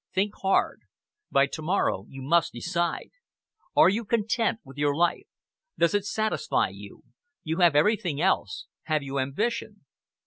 [0.15, 0.81] Think hard!
[1.29, 3.11] By to morrow you must decide!
[3.75, 5.27] Are you content with your life?
[5.77, 7.03] Does it satisfy you?
[7.43, 9.85] You have everything else; have you ambition?"